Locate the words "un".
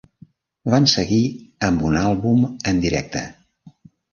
1.91-1.99